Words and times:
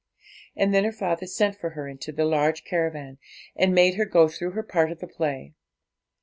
And 0.55 0.73
then 0.73 0.83
her 0.83 0.91
father 0.91 1.27
sent 1.27 1.55
for 1.57 1.69
her 1.77 1.87
into 1.87 2.11
the 2.11 2.25
large 2.25 2.63
caravan, 2.63 3.19
and 3.55 3.71
made 3.71 3.97
her 3.97 4.05
go 4.05 4.27
through 4.27 4.53
her 4.53 4.63
part 4.63 4.91
of 4.91 4.97
the 4.99 5.05
play. 5.05 5.53